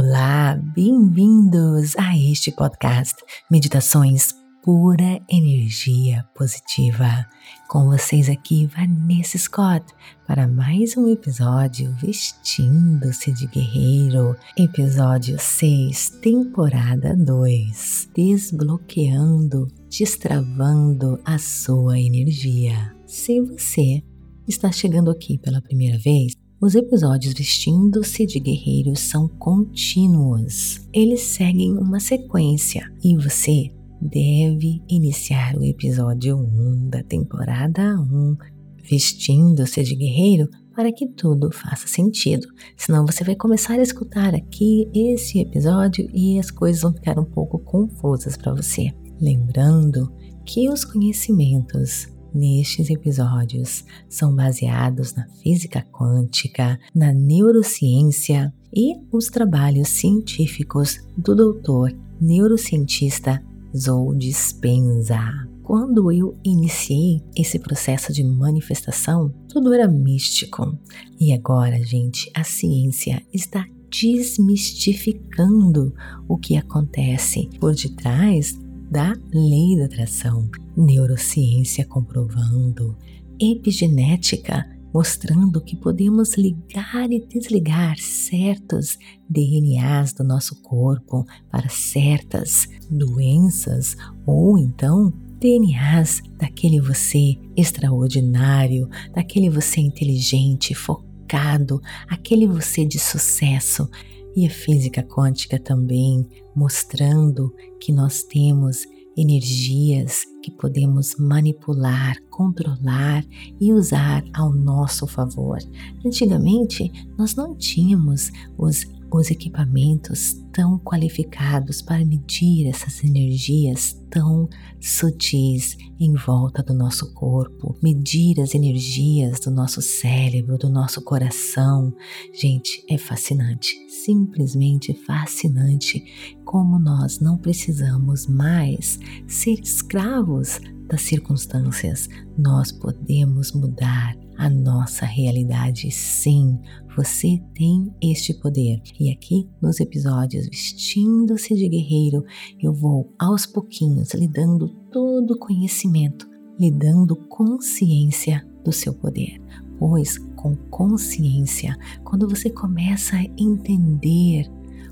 Olá, 0.00 0.56
bem-vindos 0.76 1.96
a 1.96 2.16
este 2.16 2.52
podcast 2.52 3.16
Meditações 3.50 4.32
Pura 4.62 5.20
Energia 5.28 6.24
Positiva. 6.36 7.26
Com 7.68 7.86
vocês 7.86 8.28
aqui, 8.28 8.66
Vanessa 8.66 9.36
Scott, 9.36 9.84
para 10.24 10.46
mais 10.46 10.96
um 10.96 11.08
episódio 11.08 11.92
Vestindo-se 12.00 13.32
de 13.32 13.48
Guerreiro, 13.48 14.36
episódio 14.56 15.36
6, 15.36 16.10
temporada 16.22 17.16
2, 17.16 18.10
Desbloqueando, 18.14 19.66
destravando 19.90 21.20
a 21.24 21.38
sua 21.38 21.98
energia. 21.98 22.94
Se 23.04 23.40
você 23.40 24.00
está 24.46 24.70
chegando 24.70 25.10
aqui 25.10 25.38
pela 25.38 25.60
primeira 25.60 25.98
vez, 25.98 26.34
os 26.60 26.74
episódios 26.74 27.34
vestindo-se 27.34 28.26
de 28.26 28.40
guerreiros 28.40 28.98
são 29.00 29.28
contínuos. 29.28 30.80
Eles 30.92 31.20
seguem 31.20 31.78
uma 31.78 32.00
sequência 32.00 32.82
e 33.02 33.16
você 33.16 33.72
deve 34.00 34.82
iniciar 34.88 35.56
o 35.56 35.64
episódio 35.64 36.36
1 36.36 36.88
da 36.88 37.02
temporada 37.04 37.94
1 38.00 38.36
vestindo-se 38.82 39.84
de 39.84 39.94
guerreiro 39.94 40.48
para 40.74 40.92
que 40.92 41.06
tudo 41.06 41.52
faça 41.52 41.86
sentido. 41.86 42.48
Senão 42.76 43.06
você 43.06 43.22
vai 43.22 43.36
começar 43.36 43.74
a 43.74 43.82
escutar 43.82 44.34
aqui 44.34 44.88
esse 44.92 45.38
episódio 45.38 46.08
e 46.12 46.40
as 46.40 46.50
coisas 46.50 46.82
vão 46.82 46.92
ficar 46.92 47.18
um 47.20 47.24
pouco 47.24 47.60
confusas 47.60 48.36
para 48.36 48.54
você. 48.54 48.90
Lembrando 49.20 50.12
que 50.44 50.68
os 50.68 50.84
conhecimentos 50.84 52.08
nestes 52.34 52.90
episódios 52.90 53.84
são 54.08 54.34
baseados 54.34 55.14
na 55.14 55.26
física 55.42 55.84
quântica, 55.92 56.78
na 56.94 57.12
neurociência 57.12 58.52
e 58.74 58.94
os 59.12 59.26
trabalhos 59.26 59.88
científicos 59.88 60.98
do 61.16 61.34
doutor 61.34 61.94
neurocientista 62.20 63.42
Zoe 63.76 64.18
Dispenza. 64.18 65.20
Quando 65.62 66.10
eu 66.10 66.36
iniciei 66.42 67.22
esse 67.36 67.58
processo 67.58 68.12
de 68.12 68.24
manifestação, 68.24 69.32
tudo 69.48 69.74
era 69.74 69.86
místico. 69.86 70.76
E 71.20 71.32
agora, 71.32 71.84
gente, 71.84 72.30
a 72.34 72.42
ciência 72.42 73.22
está 73.32 73.64
desmistificando 73.90 75.94
o 76.26 76.38
que 76.38 76.56
acontece 76.56 77.50
por 77.60 77.74
detrás 77.74 78.58
da 78.90 79.14
lei 79.32 79.76
da 79.78 79.84
atração, 79.84 80.48
neurociência 80.76 81.84
comprovando, 81.84 82.96
epigenética 83.40 84.66
mostrando 84.92 85.60
que 85.60 85.76
podemos 85.76 86.36
ligar 86.36 87.10
e 87.10 87.20
desligar 87.26 87.96
certos 87.98 88.98
DNAs 89.28 90.12
do 90.12 90.24
nosso 90.24 90.62
corpo 90.62 91.26
para 91.50 91.68
certas 91.68 92.66
doenças 92.90 93.96
ou 94.26 94.58
então 94.58 95.12
DNAs 95.40 96.22
daquele 96.36 96.80
você 96.80 97.36
extraordinário, 97.56 98.88
daquele 99.14 99.50
você 99.50 99.80
inteligente, 99.80 100.74
focado, 100.74 101.80
aquele 102.08 102.46
você 102.46 102.84
de 102.84 102.98
sucesso 102.98 103.88
e 104.36 104.46
a 104.46 104.50
física 104.50 105.02
quântica 105.02 105.58
também 105.58 106.26
mostrando 106.54 107.54
que 107.80 107.92
nós 107.92 108.22
temos 108.22 108.86
energias 109.16 110.24
que 110.42 110.50
podemos 110.50 111.16
manipular, 111.18 112.16
controlar 112.30 113.24
e 113.60 113.72
usar 113.72 114.22
ao 114.32 114.52
nosso 114.52 115.06
favor. 115.06 115.58
Antigamente, 116.06 116.90
nós 117.18 117.34
não 117.34 117.56
tínhamos 117.56 118.30
os 118.56 118.84
os 119.10 119.30
equipamentos 119.30 120.34
tão 120.52 120.78
qualificados 120.78 121.80
para 121.80 122.04
medir 122.04 122.68
essas 122.68 123.02
energias 123.02 123.98
tão 124.10 124.48
sutis 124.80 125.76
em 126.00 126.14
volta 126.14 126.62
do 126.62 126.74
nosso 126.74 127.12
corpo, 127.14 127.76
medir 127.82 128.40
as 128.40 128.54
energias 128.54 129.40
do 129.40 129.50
nosso 129.50 129.80
cérebro, 129.80 130.58
do 130.58 130.68
nosso 130.68 131.02
coração. 131.02 131.94
Gente, 132.32 132.84
é 132.88 132.96
fascinante, 132.96 133.74
simplesmente 133.88 134.94
fascinante 134.94 136.36
como 136.44 136.78
nós 136.78 137.20
não 137.20 137.36
precisamos 137.36 138.26
mais 138.26 138.98
ser 139.26 139.60
escravos 139.60 140.60
das 140.88 141.02
circunstâncias, 141.02 142.08
nós 142.36 142.72
podemos 142.72 143.52
mudar 143.52 144.16
a 144.38 144.48
nossa 144.48 145.04
realidade. 145.04 145.90
Sim, 145.90 146.58
você 146.96 147.42
tem 147.54 147.92
este 148.00 148.32
poder. 148.32 148.80
E 148.98 149.10
aqui 149.10 149.48
nos 149.60 149.80
episódios 149.80 150.46
Vestindo-se 150.46 151.54
de 151.56 151.68
Guerreiro, 151.68 152.24
eu 152.62 152.72
vou 152.72 153.12
aos 153.18 153.44
pouquinhos 153.44 154.14
lhe 154.14 154.28
dando 154.28 154.68
todo 154.92 155.32
o 155.32 155.38
conhecimento, 155.38 156.28
lhe 156.58 156.70
dando 156.70 157.16
consciência 157.16 158.46
do 158.64 158.72
seu 158.72 158.94
poder. 158.94 159.42
Pois 159.76 160.18
com 160.36 160.54
consciência, 160.70 161.76
quando 162.04 162.28
você 162.28 162.48
começa 162.48 163.16
a 163.16 163.24
entender 163.36 164.48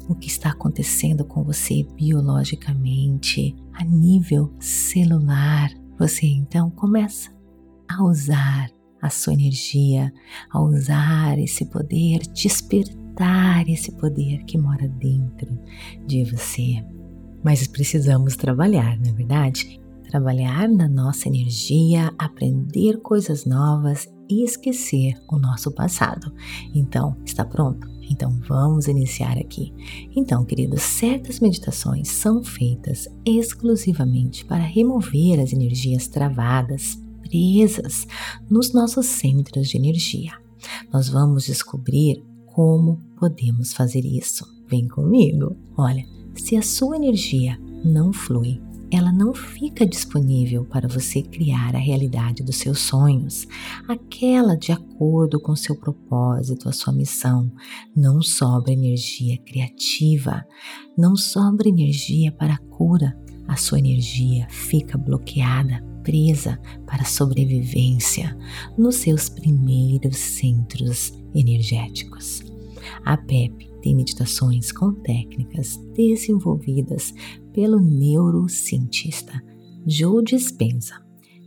o 0.08 0.14
que 0.14 0.28
está 0.28 0.50
acontecendo 0.50 1.24
com 1.24 1.42
você 1.42 1.84
biologicamente, 1.96 3.54
a 3.72 3.84
nível 3.84 4.52
celular, 4.58 5.70
você 5.98 6.26
então 6.26 6.70
começa 6.70 7.30
a 7.88 8.04
usar 8.04 8.75
a 9.00 9.10
sua 9.10 9.34
energia, 9.34 10.12
a 10.50 10.60
usar 10.60 11.38
esse 11.38 11.66
poder, 11.66 12.20
despertar 12.32 13.68
esse 13.68 13.92
poder 13.92 14.44
que 14.44 14.58
mora 14.58 14.88
dentro 14.88 15.58
de 16.06 16.24
você. 16.24 16.84
Mas 17.44 17.66
precisamos 17.66 18.36
trabalhar, 18.36 18.98
não 18.98 19.10
é 19.10 19.12
verdade? 19.12 19.80
Trabalhar 20.08 20.68
na 20.68 20.88
nossa 20.88 21.28
energia, 21.28 22.12
aprender 22.18 22.98
coisas 22.98 23.44
novas 23.44 24.08
e 24.28 24.44
esquecer 24.44 25.14
o 25.30 25.38
nosso 25.38 25.72
passado. 25.72 26.32
Então, 26.74 27.16
está 27.24 27.44
pronto? 27.44 27.88
Então 28.10 28.38
vamos 28.48 28.86
iniciar 28.86 29.36
aqui. 29.38 29.72
Então, 30.14 30.44
queridos, 30.44 30.82
certas 30.82 31.40
meditações 31.40 32.08
são 32.08 32.42
feitas 32.42 33.08
exclusivamente 33.24 34.44
para 34.44 34.62
remover 34.62 35.40
as 35.40 35.52
energias 35.52 36.06
travadas, 36.06 37.00
presas 37.28 38.06
nos 38.50 38.72
nossos 38.72 39.06
centros 39.06 39.68
de 39.68 39.76
energia. 39.76 40.32
Nós 40.92 41.08
vamos 41.08 41.46
descobrir 41.46 42.22
como 42.46 43.00
podemos 43.18 43.72
fazer 43.72 44.04
isso. 44.04 44.44
Vem 44.68 44.88
comigo. 44.88 45.56
Olha, 45.76 46.04
se 46.34 46.56
a 46.56 46.62
sua 46.62 46.96
energia 46.96 47.58
não 47.84 48.12
flui, 48.12 48.60
ela 48.90 49.12
não 49.12 49.34
fica 49.34 49.84
disponível 49.84 50.64
para 50.64 50.88
você 50.88 51.20
criar 51.20 51.74
a 51.74 51.78
realidade 51.78 52.42
dos 52.42 52.56
seus 52.56 52.78
sonhos, 52.78 53.46
aquela 53.88 54.56
de 54.56 54.70
acordo 54.70 55.40
com 55.40 55.56
seu 55.56 55.76
propósito, 55.76 56.68
a 56.68 56.72
sua 56.72 56.92
missão. 56.92 57.50
Não 57.94 58.22
sobra 58.22 58.72
energia 58.72 59.38
criativa, 59.38 60.44
não 60.96 61.16
sobra 61.16 61.68
energia 61.68 62.30
para 62.30 62.54
a 62.54 62.58
cura. 62.58 63.16
A 63.48 63.56
sua 63.56 63.78
energia 63.78 64.46
fica 64.50 64.98
bloqueada 64.98 65.84
presa 66.06 66.60
para 66.86 67.04
sobrevivência 67.04 68.38
nos 68.78 68.94
seus 68.94 69.28
primeiros 69.28 70.16
centros 70.16 71.12
energéticos. 71.34 72.44
A 73.04 73.16
PEP 73.16 73.68
tem 73.82 73.96
meditações 73.96 74.70
com 74.70 74.92
técnicas 74.92 75.76
desenvolvidas 75.96 77.12
pelo 77.52 77.80
neurocientista 77.80 79.42
Joe 79.84 80.22
Dispenza 80.22 80.94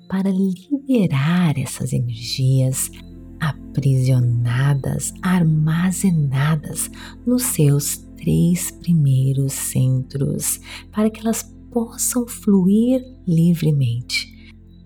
para 0.09 0.29
liberar 0.29 1.57
essas 1.57 1.93
energias 1.93 2.91
aprisionadas, 3.39 5.13
armazenadas 5.21 6.91
nos 7.25 7.43
seus 7.43 7.97
três 8.17 8.71
primeiros 8.71 9.53
centros, 9.53 10.59
para 10.91 11.09
que 11.09 11.21
elas 11.21 11.43
possam 11.71 12.27
fluir 12.27 13.01
livremente 13.25 14.38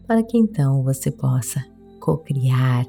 para 0.08 0.24
que 0.24 0.38
então 0.38 0.84
você 0.84 1.10
possa 1.10 1.64
co-criar, 2.00 2.86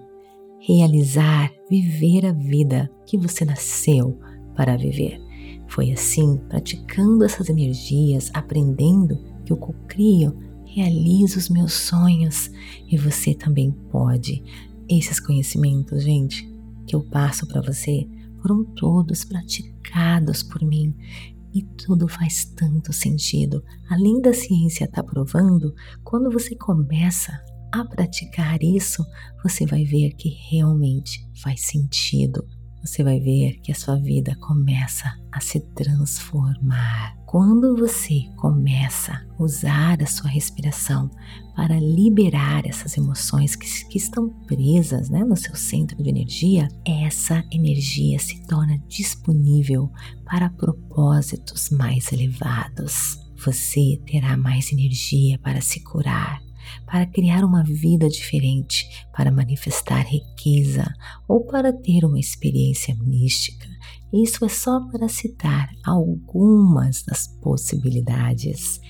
realizar, 0.61 1.53
viver 1.71 2.27
a 2.27 2.33
vida 2.33 2.91
que 3.07 3.17
você 3.17 3.45
nasceu 3.45 4.19
para 4.57 4.77
viver. 4.77 5.21
Foi 5.69 5.93
assim, 5.93 6.37
praticando 6.49 7.25
essas 7.25 7.49
energias, 7.49 8.31
aprendendo 8.35 9.19
que 9.45 9.53
eu 9.53 9.57
co-crio, 9.57 10.37
realizo 10.65 11.39
os 11.39 11.49
meus 11.49 11.73
sonhos 11.73 12.51
e 12.91 12.97
você 12.97 13.35
também 13.35 13.71
pode. 13.91 14.43
Esses 14.89 15.21
conhecimentos, 15.21 16.03
gente, 16.03 16.49
que 16.87 16.95
eu 16.95 17.03
passo 17.03 17.47
para 17.47 17.63
você 17.63 18.07
foram 18.43 18.65
todos 18.65 19.25
praticados 19.25 20.43
por 20.43 20.63
mim 20.63 20.95
e 21.55 21.62
tudo 21.62 22.09
faz 22.09 22.45
tanto 22.45 22.93
sentido. 22.93 23.62
Além 23.89 24.21
da 24.21 24.35
ciência 24.35 24.85
estar 24.85 25.03
tá 25.03 25.09
provando, 25.09 25.73
quando 26.03 26.31
você 26.31 26.56
começa 26.56 27.33
a 27.73 27.85
praticar 27.85 28.62
isso, 28.62 29.05
você 29.43 29.65
vai 29.65 29.85
ver 29.85 30.11
que 30.15 30.29
realmente 30.51 31.27
faz 31.43 31.61
sentido. 31.67 32.47
você 32.85 33.03
vai 33.03 33.19
ver 33.19 33.61
que 33.62 33.73
a 33.73 33.75
sua 33.75 33.97
vida 33.97 34.37
começa 34.37 35.11
a 35.33 35.41
se 35.41 35.59
transformar. 35.75 37.17
Quando 37.35 37.77
você 37.77 38.29
começa 38.37 39.13
a 39.13 39.43
usar 39.43 40.01
a 40.01 40.07
sua 40.07 40.31
respiração 40.31 41.11
para 41.57 41.81
liberar 41.81 42.65
essas 42.65 42.97
emoções 42.97 43.57
que, 43.57 43.67
que 43.89 43.99
estão 43.99 44.29
presas 44.47 45.11
né, 45.11 45.25
no 45.25 45.37
seu 45.37 45.57
centro 45.57 46.01
de 46.01 46.09
energia, 46.09 46.69
essa 46.87 47.45
energia 47.51 48.21
se 48.21 48.41
torna 48.47 48.79
disponível 48.87 49.91
para 50.25 50.49
propósitos 50.49 51.71
mais 51.71 52.13
elevados. 52.13 53.19
Você 53.45 54.01
terá 54.07 54.37
mais 54.37 54.71
energia 54.71 55.37
para 55.41 55.61
se 55.61 55.81
curar, 55.81 56.41
para 56.87 57.07
criar 57.07 57.45
uma 57.45 57.63
vida 57.63 58.09
diferente, 58.09 58.89
para 59.13 59.31
manifestar 59.31 60.07
riqueza 60.07 60.85
ou 61.29 61.45
para 61.45 61.73
ter 61.73 62.05
uma 62.05 62.19
experiência 62.19 62.95
mística. 62.97 63.69
Isso 64.13 64.45
é 64.45 64.49
só 64.49 64.81
para 64.91 65.09
citar 65.09 65.71
algumas 65.85 67.03
das 67.03 67.27
possibilidades. 67.27 68.81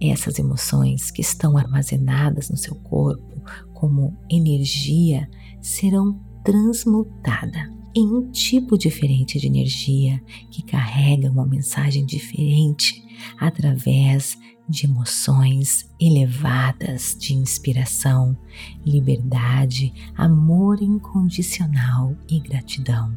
Essas 0.00 0.38
emoções 0.38 1.10
que 1.10 1.22
estão 1.22 1.56
armazenadas 1.56 2.50
no 2.50 2.56
seu 2.56 2.74
corpo 2.74 3.42
como 3.72 4.16
energia 4.30 5.28
serão 5.62 6.20
transmutadas 6.44 7.74
em 7.96 8.06
um 8.06 8.30
tipo 8.30 8.76
diferente 8.76 9.38
de 9.38 9.46
energia 9.46 10.20
que 10.50 10.62
carrega 10.62 11.30
uma 11.30 11.46
mensagem 11.46 12.04
diferente 12.04 13.02
através 13.38 14.36
de 14.68 14.86
emoções 14.86 15.90
elevadas 16.00 17.16
de 17.18 17.34
inspiração, 17.34 18.36
liberdade, 18.84 19.92
amor 20.16 20.80
incondicional 20.82 22.16
e 22.28 22.40
gratidão. 22.40 23.16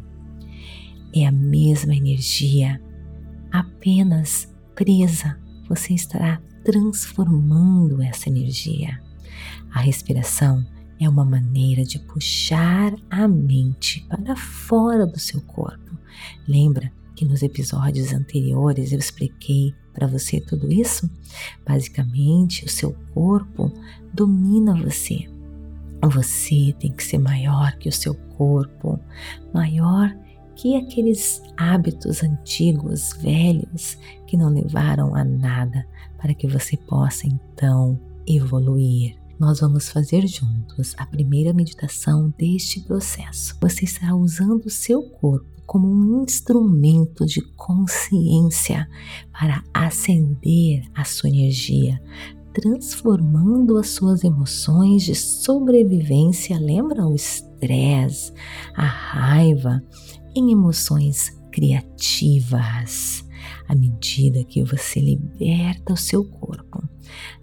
É 1.13 1.25
a 1.25 1.31
mesma 1.31 1.95
energia, 1.95 2.81
apenas 3.51 4.53
presa, 4.75 5.39
você 5.67 5.93
estará 5.93 6.41
transformando 6.63 8.01
essa 8.01 8.29
energia. 8.29 9.01
A 9.71 9.79
respiração 9.79 10.65
é 10.99 11.07
uma 11.07 11.23
maneira 11.23 11.83
de 11.83 11.99
puxar 11.99 12.93
a 13.09 13.27
mente 13.27 14.05
para 14.09 14.35
fora 14.35 15.05
do 15.05 15.19
seu 15.19 15.41
corpo. 15.41 15.97
Lembra 16.47 16.91
que 17.15 17.25
nos 17.25 17.41
episódios 17.41 18.13
anteriores 18.13 18.91
eu 18.91 18.99
expliquei 18.99 19.73
para 19.97 20.05
você 20.05 20.39
tudo 20.39 20.71
isso? 20.71 21.09
Basicamente, 21.65 22.63
o 22.63 22.69
seu 22.69 22.95
corpo 23.15 23.73
domina 24.13 24.75
você. 24.75 25.27
Você 26.03 26.75
tem 26.79 26.91
que 26.91 27.03
ser 27.03 27.17
maior 27.17 27.75
que 27.77 27.89
o 27.89 27.91
seu 27.91 28.13
corpo, 28.37 28.99
maior 29.51 30.15
que 30.55 30.75
aqueles 30.75 31.41
hábitos 31.57 32.21
antigos, 32.21 33.13
velhos, 33.19 33.97
que 34.27 34.37
não 34.37 34.49
levaram 34.49 35.15
a 35.15 35.23
nada, 35.23 35.83
para 36.19 36.35
que 36.35 36.47
você 36.47 36.77
possa 36.77 37.25
então 37.25 37.99
evoluir 38.27 39.17
nós 39.39 39.59
vamos 39.59 39.89
fazer 39.89 40.25
juntos 40.25 40.95
a 40.97 41.05
primeira 41.05 41.53
meditação 41.53 42.33
deste 42.39 42.79
processo. 42.79 43.55
Você 43.61 43.85
estará 43.85 44.15
usando 44.15 44.65
o 44.65 44.69
seu 44.69 45.03
corpo 45.03 45.56
como 45.67 45.85
um 45.85 46.23
instrumento 46.23 47.25
de 47.25 47.41
consciência 47.55 48.89
para 49.37 49.61
acender 49.73 50.81
a 50.95 51.03
sua 51.03 51.29
energia, 51.29 52.01
transformando 52.53 53.77
as 53.77 53.89
suas 53.89 54.23
emoções 54.23 55.03
de 55.03 55.13
sobrevivência, 55.13 56.57
lembra 56.57 57.05
o 57.05 57.13
estresse, 57.13 58.33
a 58.73 58.85
raiva, 58.85 59.83
em 60.33 60.51
emoções 60.51 61.37
criativas. 61.51 63.27
À 63.67 63.75
medida 63.75 64.43
que 64.45 64.63
você 64.63 65.01
liberta 65.01 65.93
o 65.93 65.97
seu 65.97 66.23
corpo 66.23 66.81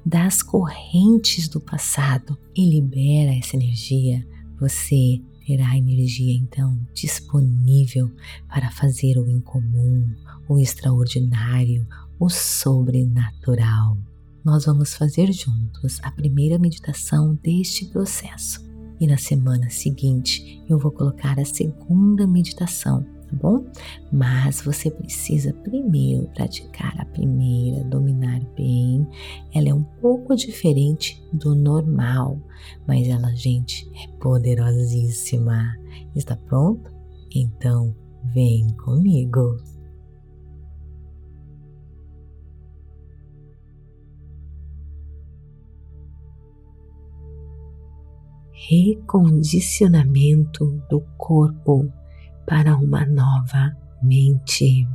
das 0.05 0.43
correntes 0.43 1.47
do 1.47 1.61
passado 1.61 2.39
e 2.57 2.65
libera 2.69 3.35
essa 3.35 3.57
energia, 3.57 4.27
você 4.59 5.21
terá 5.47 5.77
energia 5.77 6.35
então 6.35 6.79
disponível 6.93 8.11
para 8.49 8.71
fazer 8.71 9.19
o 9.19 9.29
incomum, 9.29 10.11
o 10.49 10.59
extraordinário, 10.59 11.87
o 12.19 12.29
sobrenatural. 12.29 13.97
Nós 14.45 14.67
vamos 14.67 14.95
fazer 14.95 15.33
juntos 15.33 15.99
a 16.03 16.11
primeira 16.11 16.59
meditação 16.59 17.35
deste 17.43 17.87
processo. 17.87 18.63
E 19.01 19.07
na 19.07 19.17
semana 19.17 19.71
seguinte 19.71 20.63
eu 20.69 20.79
vou 20.79 20.91
colocar 20.91 21.39
a 21.39 21.45
segunda 21.45 22.27
meditação 22.27 23.14
tá 23.35 23.41
bom? 23.41 23.65
Mas 24.13 24.61
você 24.63 24.91
precisa 24.91 25.53
primeiro 25.53 26.29
praticar 26.35 26.95
a 27.01 27.05
primeira, 27.05 27.85
dominar 27.85 28.41
bem. 28.57 29.07
Ela 29.53 29.69
é 29.71 29.75
um 29.75 29.83
pouco 29.83 30.35
diferente 30.35 31.23
do 31.33 31.55
normal, 31.55 32.39
mas 32.87 33.09
ela, 33.09 33.35
gente, 33.35 33.91
é 33.95 34.07
poderosíssima. 34.19 35.77
Está 36.15 36.37
pronto? 36.37 36.91
Então, 37.35 37.95
vem 38.33 38.69
comigo. 38.77 39.59
Recondicionamento 48.67 50.81
do 50.89 51.03
corpo 51.19 51.93
para 52.47 52.77
uma 52.77 53.05
nova 53.07 53.77
mente. 54.03 54.87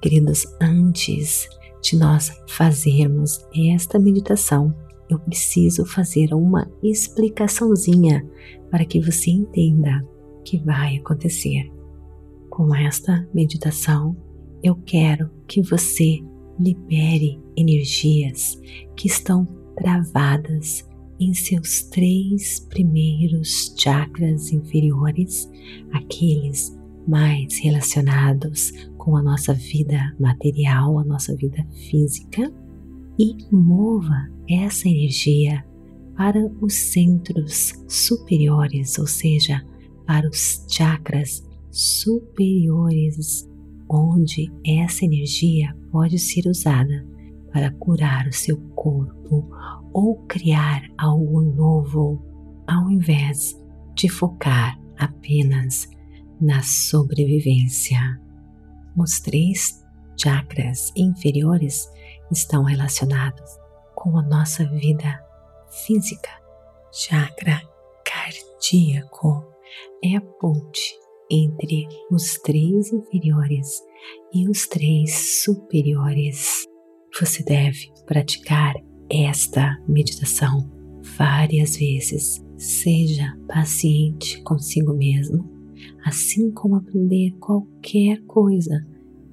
Queridos, 0.00 0.46
antes 0.60 1.48
de 1.82 1.96
nós 1.96 2.32
fazermos 2.48 3.44
esta 3.54 3.98
meditação, 3.98 4.74
eu 5.08 5.18
preciso 5.18 5.84
fazer 5.84 6.32
uma 6.32 6.70
explicaçãozinha 6.82 8.24
para 8.70 8.84
que 8.84 9.00
você 9.00 9.30
entenda 9.30 10.06
o 10.38 10.42
que 10.42 10.58
vai 10.58 10.96
acontecer. 10.96 11.70
Com 12.48 12.74
esta 12.74 13.28
meditação, 13.34 14.16
eu 14.62 14.76
quero 14.76 15.30
que 15.48 15.62
você 15.62 16.18
libere 16.58 17.40
energias 17.56 18.60
que 18.96 19.08
estão 19.08 19.44
travadas 19.76 20.86
em 21.20 21.34
seus 21.34 21.82
três 21.82 22.60
primeiros 22.60 23.74
chakras 23.76 24.52
inferiores, 24.52 25.50
aqueles 25.92 26.74
mais 27.06 27.58
relacionados 27.58 28.72
com 28.96 29.16
a 29.16 29.22
nossa 29.22 29.52
vida 29.52 30.16
material, 30.18 30.98
a 30.98 31.04
nossa 31.04 31.36
vida 31.36 31.64
física, 31.90 32.50
e 33.18 33.36
mova 33.52 34.28
essa 34.48 34.88
energia 34.88 35.62
para 36.16 36.50
os 36.60 36.74
centros 36.74 37.74
superiores, 37.86 38.98
ou 38.98 39.06
seja, 39.06 39.62
para 40.06 40.28
os 40.28 40.64
chakras 40.68 41.42
superiores, 41.70 43.48
onde 43.88 44.50
essa 44.66 45.04
energia 45.04 45.76
pode 45.90 46.18
ser 46.18 46.48
usada 46.48 47.06
para 47.52 47.70
curar 47.72 48.26
o 48.26 48.32
seu 48.32 48.56
corpo 48.74 49.48
ou 49.92 50.16
criar 50.26 50.82
algo 50.98 51.40
novo, 51.40 52.22
ao 52.66 52.90
invés 52.90 53.60
de 53.94 54.08
focar 54.08 54.78
apenas 54.98 55.88
na 56.40 56.62
sobrevivência. 56.62 57.98
Os 58.96 59.20
três 59.20 59.84
chakras 60.16 60.92
inferiores 60.96 61.88
estão 62.30 62.64
relacionados 62.64 63.50
com 63.94 64.16
a 64.18 64.22
nossa 64.22 64.64
vida 64.66 65.22
física. 65.86 66.30
Chakra 66.92 67.60
cardíaco 68.04 69.44
é 70.02 70.16
a 70.16 70.20
ponte 70.20 70.98
entre 71.30 71.86
os 72.10 72.38
três 72.38 72.92
inferiores 72.92 73.82
e 74.32 74.48
os 74.48 74.66
três 74.66 75.42
superiores. 75.42 76.69
Você 77.20 77.44
deve 77.44 77.92
praticar 78.06 78.74
esta 79.10 79.78
meditação 79.86 80.72
várias 81.18 81.76
vezes. 81.76 82.42
Seja 82.56 83.36
paciente 83.46 84.40
consigo 84.42 84.94
mesmo, 84.94 85.46
assim 86.02 86.50
como 86.50 86.76
aprender 86.76 87.32
qualquer 87.38 88.22
coisa 88.22 88.86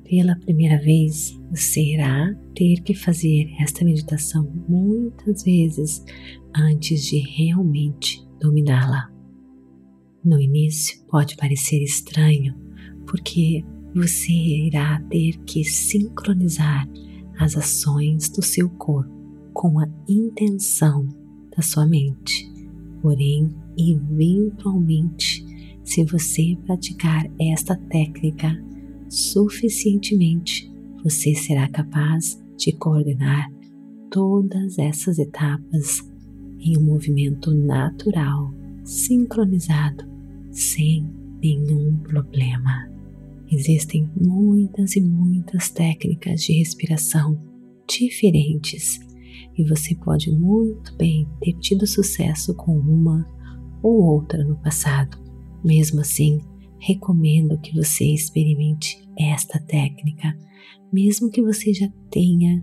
pela 0.04 0.36
primeira 0.36 0.78
vez, 0.82 1.40
você 1.50 1.82
irá 1.82 2.34
ter 2.54 2.82
que 2.82 2.94
fazer 2.94 3.50
esta 3.60 3.86
meditação 3.86 4.50
muitas 4.68 5.44
vezes 5.44 6.04
antes 6.54 7.06
de 7.06 7.20
realmente 7.20 8.22
dominá-la. 8.40 9.10
No 10.24 10.42
início 10.42 11.06
pode 11.08 11.38
parecer 11.38 11.82
estranho, 11.82 12.54
porque 13.06 13.64
você 13.96 14.34
irá 14.34 15.02
ter 15.10 15.38
que 15.46 15.64
sincronizar 15.64 16.86
as 17.40 17.56
ações 17.56 18.30
do 18.30 18.42
seu 18.42 18.70
corpo 18.70 19.12
com 19.54 19.80
a 19.80 19.88
intenção 20.08 21.08
da 21.56 21.62
sua 21.62 21.86
mente. 21.86 22.52
Porém, 23.02 23.54
eventualmente 23.78 25.46
se 25.88 26.04
você 26.04 26.58
praticar 26.66 27.26
esta 27.40 27.74
técnica 27.90 28.62
suficientemente, 29.10 30.70
você 31.02 31.34
será 31.34 31.66
capaz 31.70 32.44
de 32.58 32.74
coordenar 32.74 33.50
todas 34.12 34.78
essas 34.78 35.18
etapas 35.18 36.06
em 36.60 36.78
um 36.78 36.84
movimento 36.84 37.54
natural, 37.54 38.54
sincronizado, 38.84 40.04
sem 40.52 41.10
nenhum 41.42 41.98
problema. 42.00 42.97
Existem 43.52 44.10
muitas 44.20 44.96
e 44.96 45.02
muitas 45.02 45.70
técnicas 45.70 46.42
de 46.42 46.54
respiração 46.54 47.40
diferentes 47.88 49.00
e 49.58 49.64
você 49.64 49.96
pode 49.96 50.32
muito 50.32 50.96
bem 50.98 51.28
ter 51.42 51.54
tido 51.54 51.88
sucesso 51.88 52.54
com 52.54 52.78
uma 52.78 53.26
ou 53.82 54.04
outra 54.04 54.44
no 54.44 54.58
passado. 54.58 55.18
Mesmo 55.64 56.02
assim, 56.02 56.40
recomendo 56.80 57.60
que 57.60 57.74
você 57.74 58.06
experimente 58.06 59.02
esta 59.18 59.60
técnica, 59.60 60.38
mesmo 60.94 61.30
que 61.30 61.42
você 61.42 61.74
já 61.74 61.90
tenha 62.12 62.62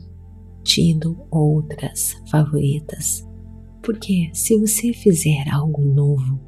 tido 0.62 1.16
outras 1.30 2.14
favoritas. 2.30 3.26
Porque 3.82 4.30
se 4.32 4.58
você 4.58 4.92
fizer 4.92 5.48
algo 5.52 5.84
novo, 5.84 6.40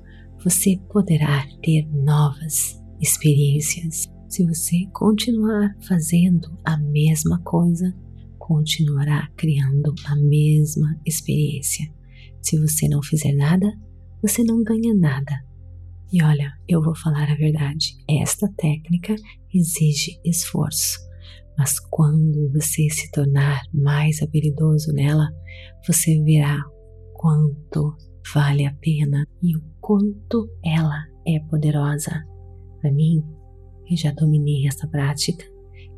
você 0.42 0.78
poderá 0.90 1.46
ter 1.62 1.86
novas 1.92 2.80
experiências. 3.00 4.15
Se 4.36 4.44
você 4.44 4.84
continuar 4.92 5.74
fazendo 5.80 6.58
a 6.62 6.76
mesma 6.76 7.40
coisa, 7.40 7.90
continuará 8.38 9.30
criando 9.34 9.94
a 10.04 10.14
mesma 10.14 10.94
experiência. 11.06 11.90
Se 12.42 12.58
você 12.60 12.86
não 12.86 13.02
fizer 13.02 13.32
nada, 13.32 13.66
você 14.20 14.44
não 14.44 14.62
ganha 14.62 14.94
nada. 14.94 15.42
E 16.12 16.22
olha, 16.22 16.52
eu 16.68 16.82
vou 16.82 16.94
falar 16.94 17.30
a 17.30 17.34
verdade: 17.34 17.96
esta 18.06 18.46
técnica 18.58 19.16
exige 19.54 20.20
esforço. 20.22 20.98
Mas 21.56 21.80
quando 21.80 22.52
você 22.52 22.90
se 22.90 23.10
tornar 23.12 23.62
mais 23.72 24.20
habilidoso 24.20 24.92
nela, 24.92 25.30
você 25.88 26.22
verá 26.22 26.62
quanto 27.14 27.96
vale 28.34 28.66
a 28.66 28.74
pena 28.82 29.26
e 29.42 29.56
o 29.56 29.62
quanto 29.80 30.46
ela 30.62 31.06
é 31.26 31.40
poderosa. 31.48 32.22
Para 32.82 32.92
mim, 32.92 33.24
eu 33.88 33.96
já 33.96 34.12
dominei 34.12 34.66
essa 34.66 34.86
prática 34.86 35.44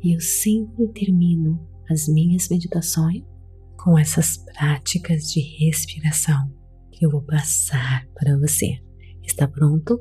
e 0.03 0.15
eu 0.15 0.19
sempre 0.19 0.87
termino 0.89 1.59
as 1.89 2.07
minhas 2.07 2.47
meditações 2.49 3.23
com 3.77 3.97
essas 3.97 4.37
práticas 4.37 5.31
de 5.31 5.41
respiração 5.57 6.53
que 6.91 7.05
eu 7.05 7.09
vou 7.09 7.21
passar 7.21 8.05
para 8.13 8.37
você. 8.37 8.79
Está 9.23 9.47
pronto? 9.47 9.99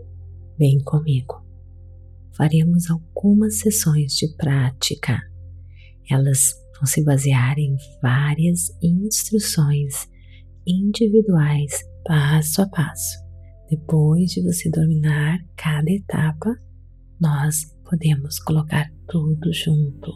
Vem 0.58 0.78
comigo. 0.80 1.46
Faremos 2.36 2.90
algumas 2.90 3.58
sessões 3.58 4.12
de 4.12 4.28
prática 4.36 5.20
elas 6.08 6.54
vão 6.76 6.86
se 6.86 7.04
basear 7.04 7.58
em 7.58 7.76
várias 8.02 8.70
instruções 8.82 10.08
individuais, 10.66 11.84
passo 12.04 12.62
a 12.62 12.68
passo. 12.68 13.18
Depois 13.68 14.30
de 14.30 14.42
você 14.42 14.70
dominar 14.70 15.38
cada 15.56 15.90
etapa, 15.90 16.56
nós 17.20 17.74
podemos 17.88 18.38
colocar 18.38 18.92
tudo 19.08 19.52
junto. 19.52 20.12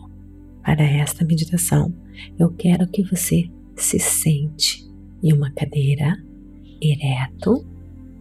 Para 0.63 0.85
esta 0.85 1.25
meditação, 1.25 1.93
eu 2.39 2.53
quero 2.53 2.87
que 2.87 3.03
você 3.03 3.51
se 3.75 3.99
sente 3.99 4.87
em 5.23 5.33
uma 5.33 5.51
cadeira 5.53 6.23
ereto, 6.81 7.67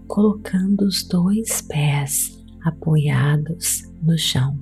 colocando 0.07 0.85
os 0.85 1.03
dois 1.03 1.61
pés 1.61 2.41
apoiados 2.63 3.83
no 4.01 4.17
chão 4.17 4.57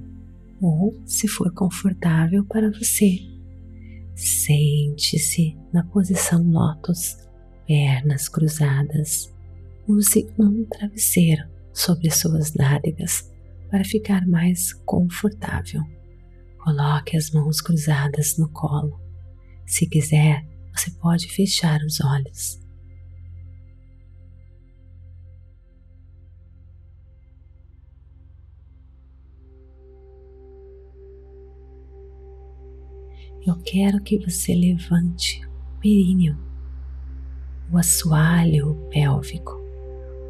ou, 0.62 0.94
se 1.06 1.28
for 1.28 1.54
confortável 1.54 2.44
para 2.46 2.70
você, 2.70 3.20
sente-se 4.16 5.56
na 5.72 5.84
posição 5.86 6.44
lótus, 6.44 7.16
pernas 7.66 8.28
cruzadas. 8.28 9.34
Use 9.88 10.28
um 10.38 10.66
travesseiro 10.66 11.44
sobre 11.74 12.12
suas 12.12 12.54
nádegas 12.54 13.30
para 13.70 13.84
ficar 13.84 14.28
mais 14.28 14.74
confortável. 14.86 15.82
Coloque 16.58 17.16
as 17.16 17.32
mãos 17.32 17.62
cruzadas 17.62 18.38
no 18.38 18.50
colo. 18.50 19.00
Se 19.66 19.88
quiser, 19.88 20.46
você 20.76 20.92
pode 20.92 21.28
fechar 21.28 21.80
os 21.82 22.02
olhos. 22.02 22.60
eu 33.50 33.56
quero 33.64 34.02
que 34.02 34.18
você 34.20 34.54
levante 34.54 35.42
o 35.46 35.80
períneo, 35.80 36.38
o 37.72 37.78
assoalho 37.78 38.76
pélvico, 38.92 39.60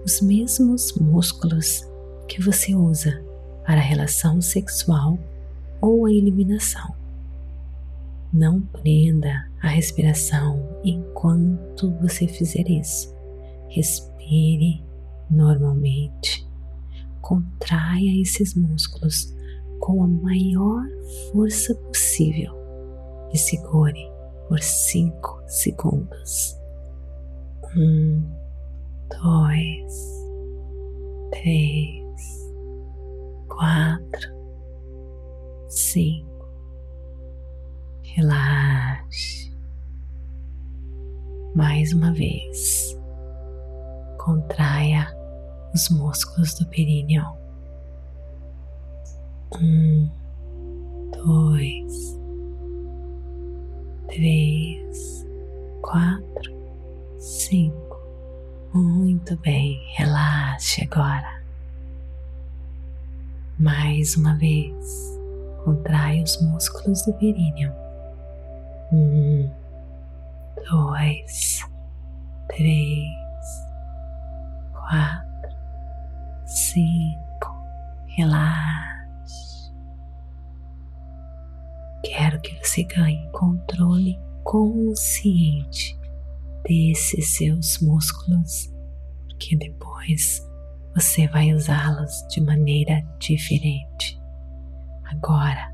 os 0.06 0.22
mesmos 0.22 0.94
músculos 0.94 1.82
que 2.28 2.42
você 2.42 2.74
usa 2.74 3.22
para 3.70 3.82
a 3.82 3.84
relação 3.84 4.42
sexual 4.42 5.20
ou 5.80 6.08
a 6.08 6.12
eliminação. 6.12 6.92
Não 8.34 8.62
prenda 8.62 9.48
a 9.62 9.68
respiração 9.68 10.68
enquanto 10.84 11.92
você 12.02 12.28
fizer 12.28 12.68
isso. 12.68 13.16
Respire 13.68 14.84
normalmente. 15.30 16.50
Contraia 17.22 18.20
esses 18.20 18.56
músculos 18.56 19.36
com 19.80 20.04
a 20.04 20.08
maior 20.08 20.84
força 21.32 21.76
possível 21.76 22.56
e 23.32 23.38
segure 23.38 24.10
por 24.48 24.60
cinco 24.62 25.44
segundos. 25.46 26.58
Um, 27.78 28.24
dois, 29.12 29.94
três, 31.30 32.09
quatro, 33.60 34.34
cinco. 35.68 36.48
Relaxe. 38.16 39.54
Mais 41.54 41.92
uma 41.92 42.14
vez. 42.14 42.98
Contraia 44.18 45.06
os 45.74 45.90
músculos 45.90 46.54
do 46.54 46.70
períneo. 46.70 47.26
Um, 49.62 50.10
dois, 51.12 52.18
três, 54.08 55.28
quatro, 55.82 56.54
cinco. 57.18 58.00
Muito 58.74 59.36
bem, 59.40 59.82
relaxe 59.98 60.88
agora. 60.90 61.39
Mais 63.60 64.16
uma 64.16 64.38
vez, 64.38 64.74
contrai 65.66 66.24
os 66.24 66.42
músculos 66.42 67.06
do 67.06 67.12
períneo. 67.16 67.74
Um, 68.94 69.52
dois, 70.70 71.60
três, 72.48 73.10
quatro, 74.72 75.52
cinco. 76.46 77.54
Relaxe. 78.08 79.74
Quero 82.06 82.40
que 82.40 82.66
você 82.66 82.86
ganhe 82.86 83.30
controle 83.34 84.18
consciente 84.46 86.00
desses 86.64 87.36
seus 87.36 87.82
músculos, 87.82 88.74
porque 89.28 89.58
depois 89.58 90.49
você 90.96 91.28
vai 91.28 91.54
usá-los 91.54 92.26
de 92.30 92.42
maneira 92.42 93.02
diferente. 93.20 94.20
Agora, 95.06 95.74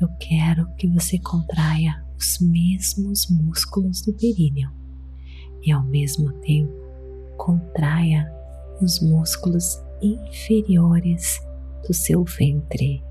eu 0.00 0.08
quero 0.18 0.66
que 0.76 0.86
você 0.88 1.18
contraia 1.18 2.04
os 2.18 2.38
mesmos 2.40 3.28
músculos 3.28 4.02
do 4.02 4.12
períneo 4.12 4.70
e 5.62 5.72
ao 5.72 5.82
mesmo 5.84 6.32
tempo 6.40 6.72
contraia 7.36 8.30
os 8.80 9.00
músculos 9.00 9.82
inferiores 10.02 11.40
do 11.86 11.94
seu 11.94 12.24
ventre. 12.24 13.02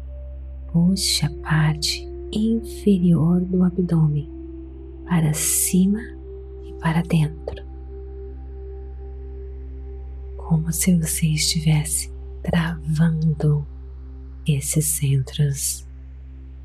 Puxe 0.72 1.26
a 1.26 1.30
parte 1.42 2.08
inferior 2.32 3.42
do 3.42 3.64
abdômen, 3.64 4.30
para 5.06 5.34
cima 5.34 6.00
e 6.66 6.74
para 6.80 7.02
dentro, 7.04 7.64
como 10.54 10.72
se 10.72 10.96
você 11.00 11.26
estivesse 11.30 12.14
travando 12.44 13.66
esses 14.46 14.86
centros. 14.86 15.84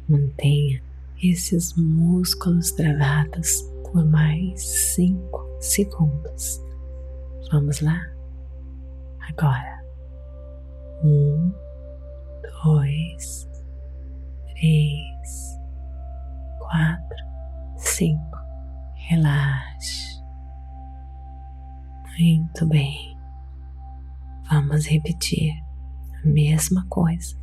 Mantenha 0.07 0.83
esses 1.23 1.75
músculos 1.75 2.71
travados 2.73 3.63
por 3.85 4.05
mais 4.05 4.61
cinco 4.95 5.43
segundos. 5.61 6.61
Vamos 7.51 7.81
lá? 7.81 7.99
Agora, 9.31 9.79
Um, 11.03 11.51
dois, 12.65 13.49
três, 14.53 15.59
quatro, 16.59 17.17
cinco. 17.79 18.37
Relaxe. 19.09 20.21
Muito 22.19 22.67
bem. 22.67 23.18
Vamos 24.51 24.87
repetir 24.87 25.63
a 26.25 26.27
mesma 26.27 26.83
coisa. 26.89 27.37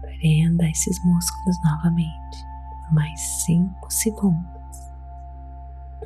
Prenda 0.00 0.68
esses 0.68 1.04
músculos 1.04 1.56
novamente 1.64 2.44
por 2.82 2.94
mais 2.94 3.20
cinco 3.44 3.88
segundos. 3.88 4.78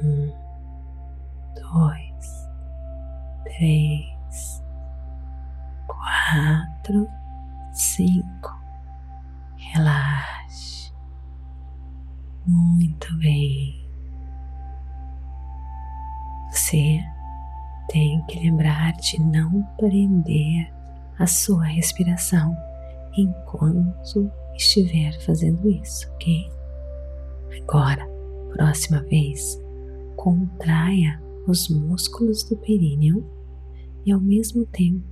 Um, 0.03 0.31
dois, 1.55 2.51
três, 3.45 4.63
quatro, 5.87 7.09
cinco. 7.73 8.55
Relaxe. 9.57 10.93
Muito 12.47 13.17
bem. 13.19 13.89
Você 16.51 17.01
tem 17.89 18.25
que 18.27 18.39
lembrar 18.39 18.93
de 18.95 19.21
não 19.21 19.63
prender 19.79 20.73
a 21.19 21.27
sua 21.27 21.65
respiração 21.65 22.57
enquanto 23.17 24.31
estiver 24.55 25.19
fazendo 25.23 25.69
isso, 25.69 26.09
ok? 26.15 26.51
Agora, 27.63 28.07
próxima 28.53 29.03
vez, 29.05 29.61
contraia 30.17 31.21
os 31.47 31.69
músculos 31.69 32.43
do 32.45 32.57
períneo 32.57 33.25
e 34.05 34.13
ao 34.13 34.21
mesmo 34.21 34.67
tempo 34.67 35.05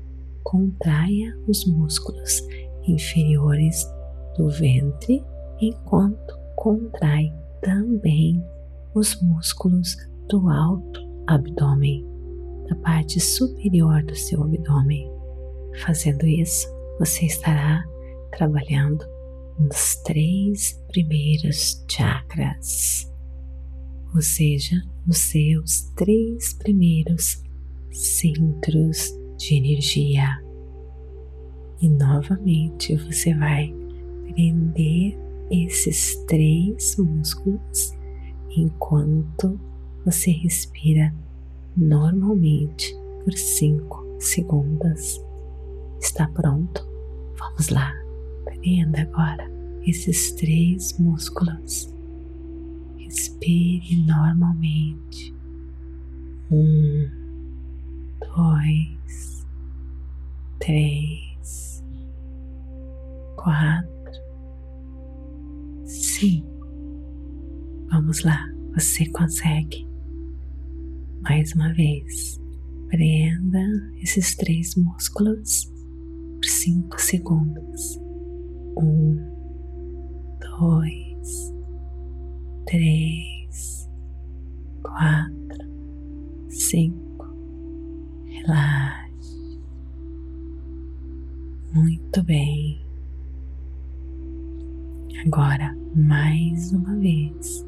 contraia 0.42 1.36
os 1.48 1.64
músculos 1.64 2.42
inferiores 2.86 3.86
do 4.36 4.50
ventre 4.50 5.24
enquanto 5.60 6.38
contrai 6.56 7.32
também 7.62 8.44
os 8.94 9.20
músculos 9.22 9.96
do 10.28 10.48
alto 10.48 11.00
abdômen, 11.26 12.06
da 12.68 12.76
parte 12.76 13.20
superior 13.20 14.02
do 14.04 14.14
seu 14.14 14.42
abdômen. 14.42 15.10
Fazendo 15.84 16.26
isso, 16.26 16.68
você 16.98 17.26
estará 17.26 17.84
trabalhando 18.36 19.04
nos 19.58 19.96
três 20.04 20.80
primeiros 20.88 21.84
chakras, 21.88 23.10
ou 24.14 24.22
seja, 24.22 24.76
nos 25.06 25.18
seus 25.18 25.82
três 25.96 26.54
primeiros 26.54 27.42
centros 27.90 29.12
de 29.36 29.56
energia. 29.56 30.42
E 31.80 31.88
novamente 31.88 32.96
você 32.96 33.34
vai 33.34 33.72
prender 34.32 35.18
esses 35.50 36.16
três 36.26 36.96
músculos 36.96 37.92
enquanto 38.56 39.60
você 40.04 40.30
respira 40.30 41.14
normalmente 41.76 42.94
por 43.24 43.32
cinco 43.32 44.04
segundos. 44.18 45.20
Está 46.00 46.28
pronto? 46.28 46.86
Vamos 47.38 47.68
lá. 47.70 47.92
Prenda 48.44 49.02
agora 49.02 49.50
esses 49.86 50.32
três 50.32 50.98
músculos. 50.98 51.92
Respire 52.96 54.04
normalmente. 54.06 55.34
Um, 56.50 57.10
dois, 58.36 59.46
três, 60.58 61.84
quatro, 63.36 64.20
cinco. 65.84 66.66
Vamos 67.90 68.22
lá, 68.24 68.46
você 68.74 69.06
consegue. 69.10 69.93
Mais 71.24 71.52
uma 71.54 71.72
vez, 71.72 72.38
prenda 72.90 73.58
esses 74.02 74.36
três 74.36 74.74
músculos 74.76 75.72
por 76.34 76.44
cinco 76.44 77.00
segundos. 77.00 77.98
Um, 78.76 79.16
dois, 80.58 81.54
três, 82.66 83.88
quatro, 84.82 85.66
cinco. 86.50 87.34
Relaxe. 88.26 89.60
Muito 91.72 92.22
bem. 92.22 92.84
Agora, 95.24 95.74
mais 95.96 96.70
uma 96.72 96.94
vez, 96.98 97.64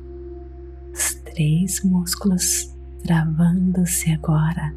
os 0.93 1.15
três 1.25 1.83
músculos 1.83 2.76
travando-se 3.07 4.13
agora 4.13 4.75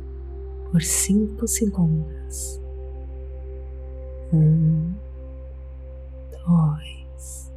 por 0.71 0.81
cinco 0.83 1.47
segundos. 1.47 2.61
Um, 4.31 4.93
dois, 6.47 7.51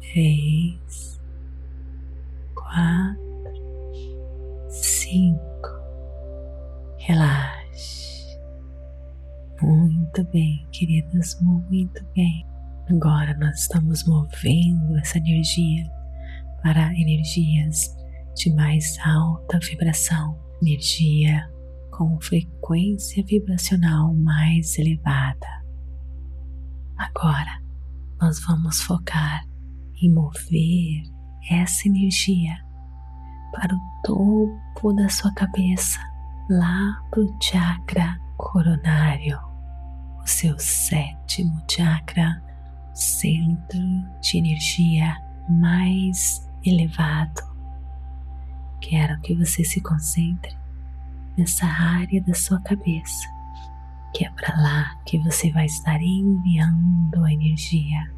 três, 0.00 1.18
quatro, 2.54 3.16
cinco. 4.68 5.68
Relaxe. 6.98 8.38
Muito 9.62 10.22
bem, 10.24 10.66
queridas, 10.70 11.40
muito 11.40 12.04
bem. 12.14 12.44
Agora 12.90 13.34
nós 13.38 13.60
estamos 13.60 14.06
movendo 14.06 14.98
essa 14.98 15.16
energia 15.16 15.90
para 16.62 16.92
energias 16.94 17.97
de 18.38 18.54
mais 18.54 18.96
alta 19.04 19.58
vibração, 19.58 20.38
energia 20.62 21.50
com 21.90 22.20
frequência 22.20 23.24
vibracional 23.24 24.14
mais 24.14 24.78
elevada. 24.78 25.46
Agora 26.96 27.60
nós 28.20 28.38
vamos 28.46 28.80
focar 28.82 29.44
em 30.00 30.12
mover 30.14 31.02
essa 31.50 31.88
energia 31.88 32.54
para 33.52 33.74
o 33.74 33.78
topo 34.04 34.92
da 34.92 35.08
sua 35.08 35.32
cabeça, 35.34 35.98
lá 36.48 36.96
para 37.10 37.20
o 37.20 37.42
chakra 37.42 38.20
coronário, 38.36 39.36
o 40.22 40.26
seu 40.26 40.56
sétimo 40.60 41.60
chakra, 41.68 42.40
centro 42.94 43.80
de 44.20 44.38
energia 44.38 45.16
mais 45.48 46.48
elevado 46.64 47.57
Quero 48.80 49.20
que 49.20 49.34
você 49.34 49.64
se 49.64 49.80
concentre 49.80 50.56
nessa 51.36 51.66
área 51.66 52.22
da 52.22 52.34
sua 52.34 52.60
cabeça, 52.62 53.26
que 54.14 54.24
é 54.24 54.30
para 54.30 54.56
lá 54.60 54.94
que 55.04 55.18
você 55.18 55.50
vai 55.52 55.66
estar 55.66 56.00
enviando 56.00 57.24
a 57.24 57.32
energia. 57.32 58.12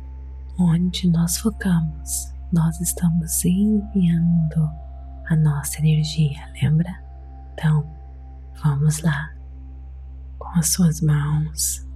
Onde 0.59 1.09
nós 1.09 1.39
focamos, 1.39 2.33
nós 2.53 2.81
estamos 2.81 3.45
enviando 3.45 4.71
a 5.29 5.37
nossa 5.37 5.79
energia, 5.79 6.39
lembra? 6.61 6.93
Então, 7.55 7.87
vamos 8.63 9.01
lá, 9.01 9.31
com 10.39 10.49
as 10.59 10.73
suas 10.73 11.01
mãos 11.01 11.87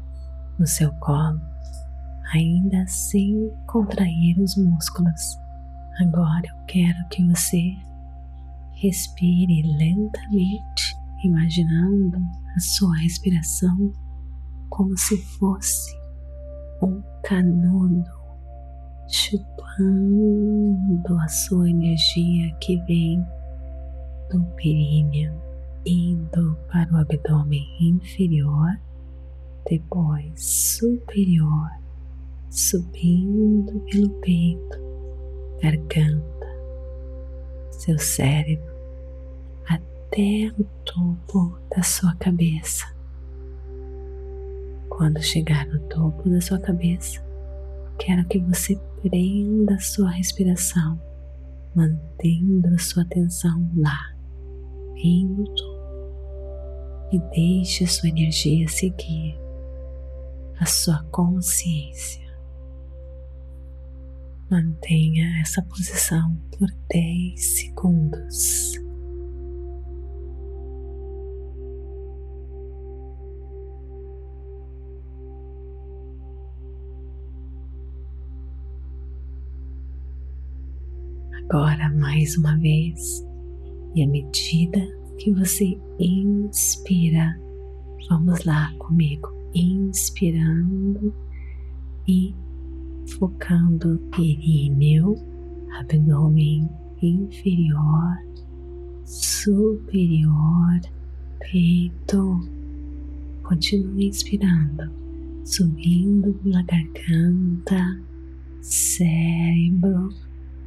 no 0.58 0.66
seu 0.66 0.92
colo, 1.00 1.40
ainda 2.32 2.86
sem 2.86 3.50
contrair 3.66 4.38
os 4.38 4.56
músculos. 4.56 5.38
Agora 6.00 6.46
eu 6.46 6.64
quero 6.66 7.08
que 7.08 7.26
você 7.28 7.76
Respire 8.76 9.62
lentamente, 9.78 10.96
imaginando 11.24 12.18
a 12.56 12.60
sua 12.60 12.94
respiração 12.98 13.92
como 14.68 14.96
se 14.98 15.16
fosse 15.38 15.94
um 16.82 17.00
canudo 17.22 18.24
chupando 19.08 21.18
a 21.18 21.28
sua 21.28 21.68
energia 21.68 22.54
que 22.60 22.76
vem 22.84 23.24
do 24.30 24.42
períneo, 24.56 25.34
indo 25.86 26.56
para 26.70 26.92
o 26.92 26.96
abdômen 26.96 27.64
inferior, 27.80 28.70
depois 29.68 30.42
superior, 30.42 31.70
subindo 32.50 33.80
pelo 33.90 34.10
peito, 34.20 34.78
garganta, 35.62 36.33
seu 37.80 37.98
cérebro 37.98 38.72
até 39.68 40.52
o 40.58 40.64
topo 40.84 41.58
da 41.74 41.82
sua 41.82 42.14
cabeça. 42.16 42.86
Quando 44.88 45.20
chegar 45.22 45.66
no 45.66 45.80
topo 45.88 46.28
da 46.28 46.40
sua 46.40 46.58
cabeça, 46.58 47.20
quero 47.98 48.24
que 48.26 48.38
você 48.38 48.78
prenda 49.02 49.74
a 49.74 49.80
sua 49.80 50.10
respiração, 50.10 51.00
mantendo 51.74 52.68
a 52.74 52.78
sua 52.78 53.02
atenção 53.02 53.70
lá, 53.76 54.14
bem 54.94 55.26
no 55.26 55.44
topo. 55.44 55.74
e 57.12 57.18
deixe 57.30 57.84
a 57.84 57.88
sua 57.88 58.08
energia 58.08 58.66
seguir 58.68 59.38
a 60.58 60.66
sua 60.66 61.04
consciência. 61.10 62.23
Mantenha 64.54 65.40
essa 65.40 65.60
posição 65.62 66.36
por 66.56 66.68
10 66.88 67.44
segundos. 67.44 68.72
Agora, 81.32 81.90
mais 81.96 82.38
uma 82.38 82.56
vez, 82.58 83.26
e 83.96 84.04
à 84.04 84.06
medida 84.06 84.78
que 85.18 85.32
você 85.32 85.76
inspira, 85.98 87.36
vamos 88.08 88.44
lá 88.44 88.72
comigo, 88.78 89.28
inspirando 89.52 91.12
e 92.06 92.32
focando 93.06 93.98
períneo, 94.10 95.14
abdômen 95.78 96.68
inferior, 97.02 98.18
superior, 99.04 100.80
peito. 101.40 102.40
Continue 103.42 104.06
inspirando, 104.06 104.90
subindo 105.44 106.32
pela 106.42 106.62
garganta, 106.62 108.00
cérebro, 108.62 110.08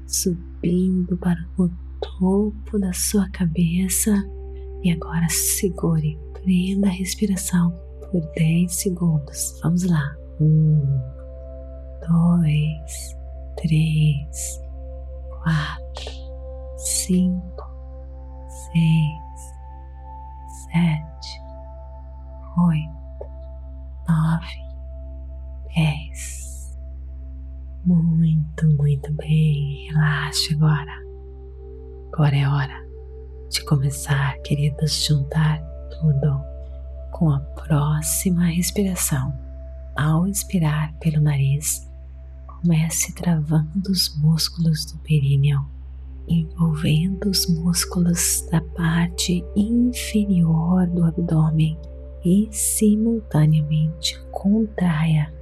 subindo 0.05 1.17
para 1.17 1.43
o 1.57 1.69
topo 1.99 2.77
da 2.79 2.93
sua 2.93 3.27
cabeça. 3.31 4.13
E 4.83 4.91
agora 4.91 5.27
segure, 5.29 6.19
prenda 6.33 6.87
a 6.87 6.91
respiração 6.91 7.71
por 8.11 8.21
10 8.35 8.71
segundos. 8.71 9.59
Vamos 9.63 9.83
lá. 9.83 10.15
Um, 10.39 11.16
dois, 12.07 13.17
três, 13.55 14.61
quatro, 15.29 16.11
cinco, 16.77 17.63
seis, 18.49 19.17
sete, 20.71 21.41
oito, 22.57 23.27
nove, 24.07 24.57
dez. 25.75 26.77
Muito, 27.85 28.67
muito 28.77 29.13
bem. 29.13 29.87
Relaxe 29.89 30.53
agora. 30.53 30.91
Agora 32.13 32.35
é 32.35 32.47
hora 32.47 32.87
de 33.49 33.63
começar, 33.63 34.37
queridos, 34.41 35.05
juntar 35.05 35.61
tudo 35.89 36.41
com 37.11 37.31
a 37.31 37.39
próxima 37.39 38.45
respiração. 38.45 39.46
Ao 39.97 40.27
inspirar 40.27 40.93
pelo 40.99 41.19
nariz, 41.19 41.89
comece 42.45 43.15
travando 43.15 43.91
os 43.91 44.15
músculos 44.19 44.85
do 44.85 44.99
períneo, 44.99 45.67
envolvendo 46.27 47.27
os 47.31 47.47
músculos 47.47 48.47
da 48.51 48.61
parte 48.61 49.43
inferior 49.55 50.85
do 50.85 51.03
abdômen 51.03 51.79
e 52.23 52.47
simultaneamente 52.51 54.19
contraia 54.31 55.33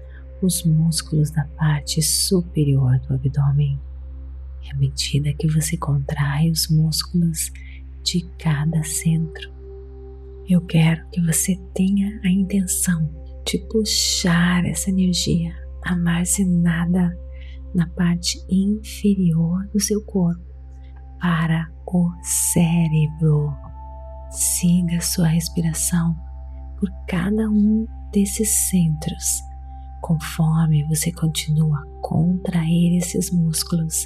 os 0.42 0.64
músculos 0.64 1.32
da 1.32 1.44
parte 1.58 2.02
superior 2.02 2.98
do 3.00 3.14
abdômen. 3.14 3.78
E 4.64 4.72
à 4.72 4.76
medida 4.78 5.34
que 5.34 5.50
você 5.50 5.76
contrai 5.76 6.50
os 6.50 6.70
músculos 6.70 7.52
de 8.06 8.22
cada 8.40 8.82
centro, 8.86 9.52
eu 10.48 10.62
quero 10.62 11.06
que 11.10 11.20
você 11.20 11.60
tenha 11.74 12.22
a 12.24 12.30
intenção 12.30 13.25
de 13.46 13.60
puxar 13.70 14.66
essa 14.66 14.90
energia 14.90 15.54
armazenada 15.84 17.16
na 17.74 17.88
parte 17.90 18.38
inferior 18.50 19.68
do 19.74 19.80
seu 19.80 20.04
corpo 20.06 20.44
para 21.20 21.70
o 21.88 22.12
cérebro. 22.24 23.54
Siga 24.32 25.00
sua 25.02 25.28
respiração 25.28 26.16
por 26.80 26.90
cada 27.08 27.50
um 27.50 27.86
desses 28.12 28.50
centros 28.70 29.42
conforme 30.06 30.88
você 30.88 31.12
continua 31.12 31.80
a 31.80 32.02
contrair 32.08 32.96
esses 32.96 33.32
músculos 33.32 34.06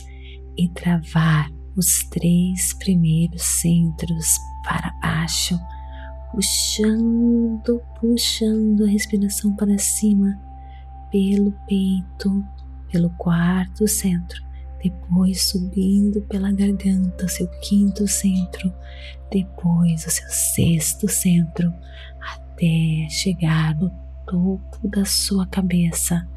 e 0.58 0.70
travar 0.70 1.52
os 1.76 2.06
três 2.10 2.74
primeiros 2.76 3.42
centros 3.42 4.38
para 4.64 4.94
baixo, 5.02 5.60
puxando, 6.32 7.82
puxando 8.00 8.84
a 8.84 8.88
respiração 8.88 9.56
para 9.56 9.78
cima 9.78 10.40
pelo 11.12 11.52
peito, 11.68 12.46
pelo 12.92 13.10
quarto 13.12 13.88
centro, 13.88 14.44
depois 14.82 15.50
subindo 15.50 16.22
pela 16.24 16.52
garganta, 16.52 17.28
seu 17.28 17.48
quinto 17.62 18.08
centro, 18.08 18.74
depois 19.32 20.06
o 20.06 20.10
seu 20.10 20.30
sexto 20.30 21.08
centro, 21.08 21.74
até 22.22 23.08
chegar 23.10 23.76
no 23.76 23.90
topo 24.26 24.88
da 24.88 25.06
sua 25.06 25.48
cabeça, 25.48 26.28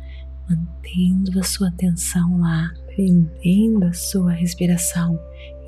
mantendo 0.48 1.38
a 1.38 1.42
sua 1.42 1.68
atenção 1.68 2.38
lá, 2.38 2.70
prendendo 2.86 3.84
a 3.84 3.92
sua 3.92 4.32
respiração 4.32 5.18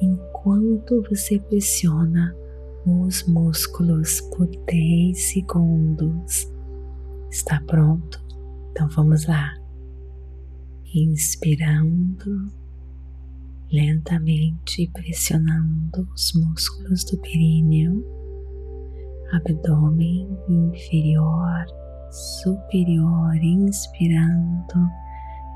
enquanto 0.00 1.02
você 1.08 1.38
pressiona 1.38 2.34
os 2.86 3.26
músculos 3.26 4.20
por 4.36 4.46
10 4.66 5.18
segundos. 5.18 6.50
Está 7.30 7.60
pronto? 7.66 8.22
Então 8.70 8.88
vamos 8.88 9.26
lá. 9.26 9.54
Inspirando 10.94 12.52
lentamente, 13.72 14.88
pressionando 14.92 16.08
os 16.14 16.32
músculos 16.34 17.04
do 17.04 17.18
períneo, 17.18 18.04
abdômen 19.32 20.28
inferior 20.48 21.66
superior, 22.14 23.34
inspirando, 23.42 24.88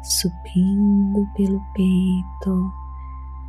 subindo 0.03 1.27
pelo 1.37 1.61
peito, 1.75 2.73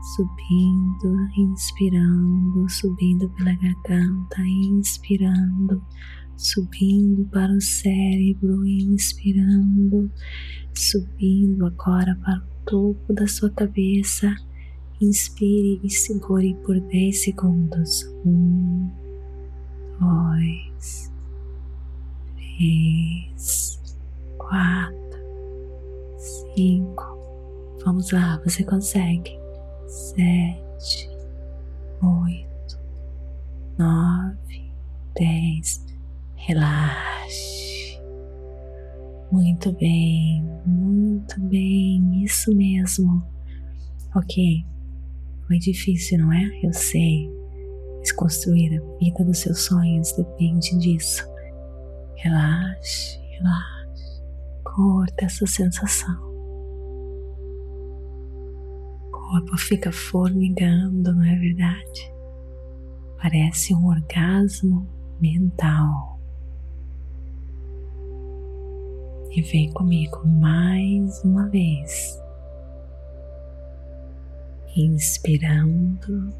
subindo, 0.01 1.29
inspirando, 1.37 2.69
subindo 2.69 3.29
pela 3.31 3.53
garganta, 3.53 4.41
inspirando, 4.41 5.81
subindo 6.37 7.25
para 7.25 7.51
o 7.53 7.61
cérebro, 7.61 8.65
inspirando, 8.65 10.11
subindo 10.73 11.65
agora 11.65 12.15
para 12.23 12.39
o 12.39 12.65
topo 12.65 13.13
da 13.13 13.27
sua 13.27 13.49
cabeça. 13.49 14.33
Inspire 15.01 15.79
e 15.81 15.89
segure 15.89 16.55
por 16.65 16.77
10 16.77 17.23
segundos. 17.23 18.03
Um, 18.25 18.89
dois, 19.99 21.11
três, 22.35 23.79
quatro, 24.37 25.19
cinco. 26.17 27.17
Vamos 27.85 28.11
lá, 28.11 28.41
você 28.43 28.63
consegue. 28.63 29.38
Sete, 29.89 31.09
oito, 32.03 32.79
nove, 33.75 34.71
dez. 35.15 35.83
Relaxe. 36.35 37.99
Muito 39.31 39.71
bem, 39.73 40.43
muito 40.63 41.41
bem, 41.41 42.23
isso 42.23 42.55
mesmo. 42.55 43.23
Ok, 44.15 44.63
foi 45.47 45.57
difícil, 45.57 46.19
não 46.19 46.33
é? 46.33 46.47
Eu 46.61 46.71
sei. 46.71 47.27
Mas 47.97 48.11
construir 48.11 48.77
a 48.77 48.97
vida 48.99 49.25
dos 49.25 49.39
seus 49.39 49.61
sonhos 49.61 50.11
depende 50.11 50.77
disso. 50.77 51.27
Relaxe, 52.17 53.19
relaxe. 53.31 54.21
Curta 54.63 55.25
essa 55.25 55.47
sensação. 55.47 56.28
Corpo 59.29 59.55
fica 59.57 59.91
formigando, 59.91 61.13
não 61.13 61.23
é 61.23 61.35
verdade? 61.35 62.11
Parece 63.21 63.75
um 63.75 63.87
orgasmo 63.87 64.87
mental. 65.21 66.19
E 69.31 69.41
vem 69.43 69.71
comigo 69.73 70.27
mais 70.27 71.23
uma 71.23 71.47
vez. 71.49 72.19
Inspirando 74.75 76.33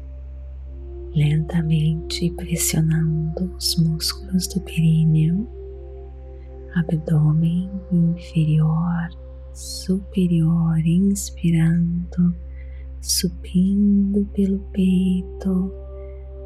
lentamente 1.14 2.30
pressionando 2.32 3.54
os 3.56 3.76
músculos 3.76 4.48
do 4.48 4.60
períneo 4.62 5.48
abdômen 6.74 7.70
inferior, 7.92 9.08
superior, 9.52 10.78
inspirando, 10.84 12.34
subindo 13.00 14.24
pelo 14.34 14.58
peito, 14.72 15.72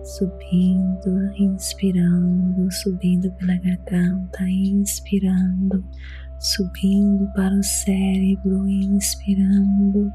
subindo, 0.02 1.34
inspirando, 1.36 2.70
subindo 2.70 3.32
pela 3.32 3.56
garganta, 3.56 4.42
inspirando, 4.48 5.84
subindo 6.38 7.26
para 7.34 7.54
o 7.54 7.62
cérebro, 7.62 8.68
inspirando, 8.68 10.12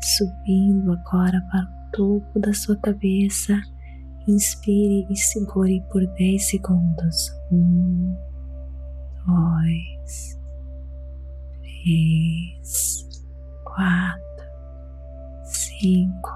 subindo 0.00 0.92
agora 0.92 1.40
para 1.50 1.64
o 1.64 1.90
topo 1.92 2.40
da 2.40 2.52
sua 2.52 2.76
cabeça. 2.76 3.60
Inspire 4.26 5.06
e 5.10 5.16
segure 5.16 5.82
por 5.90 6.06
10 6.06 6.50
segundos. 6.50 7.32
Um, 7.50 8.14
dois, 9.28 10.38
três, 11.62 13.08
quatro, 13.64 14.27
cinco. 15.80 16.30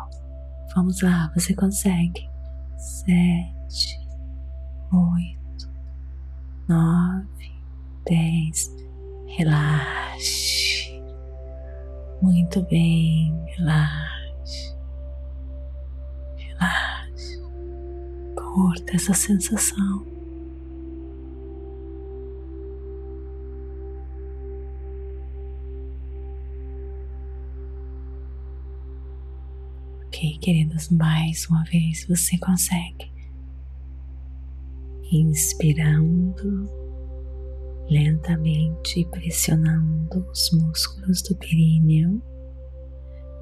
Vamos 0.74 1.02
lá, 1.02 1.30
você 1.34 1.54
consegue. 1.54 2.28
Sete, 2.76 3.98
oito, 4.92 5.70
nove, 6.68 7.52
dez. 8.06 8.70
Relaxe. 9.26 11.02
Muito 12.20 12.62
bem, 12.66 13.34
relaxe. 13.56 14.76
Relaxe. 16.36 17.42
Curta 18.36 18.96
essa 18.96 19.14
sensação. 19.14 20.21
Ok, 30.14 30.38
queridos, 30.42 30.90
mais 30.90 31.46
uma 31.48 31.64
vez 31.64 32.06
você 32.06 32.36
consegue. 32.36 33.10
Inspirando 35.10 36.68
lentamente 37.88 39.08
pressionando 39.10 40.22
os 40.30 40.50
músculos 40.52 41.22
do 41.22 41.34
períneo, 41.36 42.22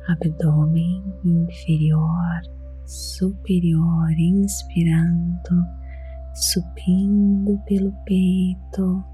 abdômen 0.06 1.02
inferior, 1.24 2.40
superior, 2.86 4.12
inspirando, 4.16 5.66
subindo 6.52 7.58
pelo 7.66 7.92
peito, 8.04 9.04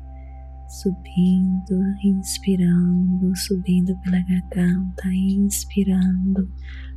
subindo, 0.68 1.82
inspirando, 2.04 3.34
subindo 3.34 3.98
pela 4.02 4.20
garganta, 4.20 5.08
inspirando, 5.08 6.46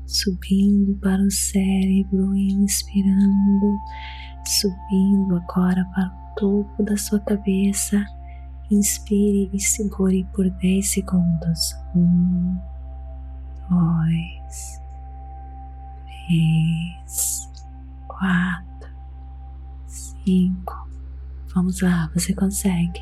subindo 0.10 0.96
para 1.00 1.22
o 1.22 1.32
cérebro, 1.32 2.36
inspirando, 2.36 3.78
subindo 4.46 5.36
agora 5.36 5.86
para 5.94 6.08
o 6.08 6.36
topo 6.36 6.84
da 6.84 6.98
sua 6.98 7.20
cabeça 7.20 8.06
Inspire 8.72 9.50
e 9.52 9.60
segure 9.60 10.28
por 10.36 10.48
10 10.48 10.88
segundos. 10.88 11.76
Um, 11.96 12.56
dois, 13.68 14.80
três, 16.28 17.52
quatro, 18.08 18.94
cinco. 19.88 20.88
Vamos 21.56 21.82
lá, 21.82 22.12
você 22.14 22.32
consegue. 22.36 23.02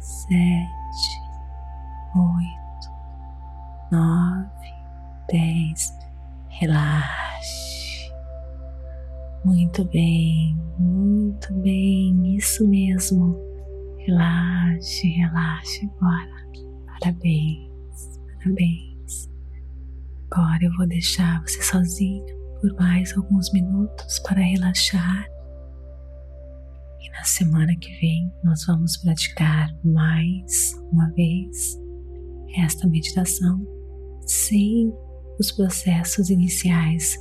Sete, 0.00 1.20
oito, 2.16 2.90
nove, 3.92 4.72
dez. 5.30 6.01
Relaxe. 6.62 8.12
Muito 9.44 9.84
bem, 9.86 10.56
muito 10.78 11.52
bem, 11.54 12.36
isso 12.36 12.68
mesmo. 12.68 13.36
Relaxe, 13.98 15.08
relaxe 15.08 15.90
agora. 15.96 16.30
Parabéns, 17.00 18.20
parabéns. 18.38 19.28
Agora 20.30 20.62
eu 20.62 20.72
vou 20.76 20.86
deixar 20.86 21.42
você 21.42 21.60
sozinho 21.60 22.24
por 22.60 22.72
mais 22.74 23.12
alguns 23.16 23.52
minutos 23.52 24.20
para 24.20 24.40
relaxar. 24.40 25.26
E 27.00 27.10
na 27.10 27.24
semana 27.24 27.74
que 27.74 27.92
vem 27.98 28.32
nós 28.44 28.64
vamos 28.66 28.96
praticar 28.98 29.68
mais 29.84 30.80
uma 30.92 31.10
vez 31.10 31.76
esta 32.56 32.86
meditação 32.86 33.60
sem 34.24 34.94
os 35.42 35.50
processos 35.50 36.30
iniciais 36.30 37.18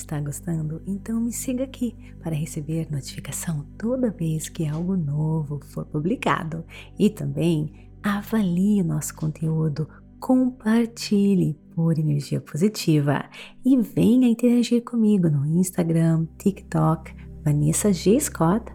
Está 0.00 0.18
gostando? 0.18 0.80
Então 0.86 1.20
me 1.20 1.30
siga 1.30 1.64
aqui 1.64 1.94
para 2.22 2.34
receber 2.34 2.90
notificação 2.90 3.66
toda 3.76 4.10
vez 4.10 4.48
que 4.48 4.66
algo 4.66 4.96
novo 4.96 5.60
for 5.66 5.84
publicado. 5.84 6.64
E 6.98 7.10
também 7.10 7.90
avalie 8.02 8.80
o 8.80 8.84
nosso 8.84 9.14
conteúdo, 9.14 9.86
compartilhe 10.18 11.54
por 11.74 11.98
energia 11.98 12.40
positiva 12.40 13.28
e 13.62 13.76
venha 13.76 14.26
interagir 14.26 14.82
comigo 14.82 15.28
no 15.28 15.44
Instagram, 15.44 16.26
TikTok, 16.38 17.14
Vanessa 17.44 17.92
G. 17.92 18.18
Scott 18.18 18.72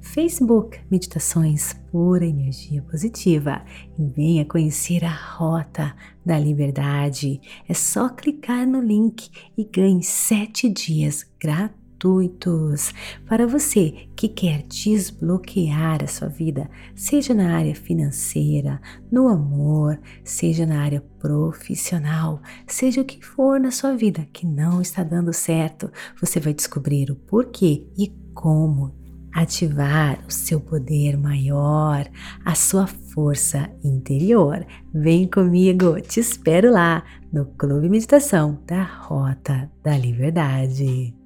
Facebook 0.00 0.78
Meditações 0.90 1.72
Pura 1.90 2.26
Energia 2.26 2.82
Positiva 2.82 3.64
e 3.98 4.04
venha 4.04 4.44
conhecer 4.44 5.04
a 5.04 5.12
Rota 5.12 5.94
da 6.24 6.38
Liberdade. 6.38 7.40
É 7.68 7.74
só 7.74 8.08
clicar 8.08 8.66
no 8.66 8.80
link 8.80 9.30
e 9.56 9.64
ganhe 9.64 10.02
sete 10.02 10.68
dias 10.68 11.24
gratuitos 11.40 12.92
para 13.26 13.46
você 13.46 14.08
que 14.14 14.28
quer 14.28 14.62
desbloquear 14.64 16.04
a 16.04 16.06
sua 16.06 16.28
vida, 16.28 16.68
seja 16.94 17.32
na 17.32 17.56
área 17.56 17.74
financeira, 17.74 18.80
no 19.10 19.28
amor, 19.28 19.98
seja 20.22 20.66
na 20.66 20.82
área 20.82 21.00
profissional, 21.18 22.42
seja 22.66 23.00
o 23.00 23.04
que 23.04 23.24
for 23.24 23.58
na 23.58 23.70
sua 23.70 23.96
vida 23.96 24.28
que 24.32 24.46
não 24.46 24.82
está 24.82 25.02
dando 25.02 25.32
certo, 25.32 25.90
você 26.20 26.38
vai 26.38 26.52
descobrir 26.52 27.10
o 27.10 27.16
porquê 27.16 27.86
e 27.96 28.12
como 28.34 29.03
ativar 29.34 30.20
o 30.26 30.30
seu 30.30 30.60
poder 30.60 31.16
maior, 31.18 32.06
a 32.44 32.54
sua 32.54 32.86
força 32.86 33.68
interior. 33.82 34.64
Vem 34.94 35.26
comigo, 35.26 36.00
te 36.00 36.20
espero 36.20 36.70
lá 36.70 37.02
no 37.32 37.46
Clube 37.46 37.88
Meditação 37.88 38.62
da 38.66 38.82
Rota 38.84 39.68
da 39.82 39.98
Liberdade. 39.98 41.23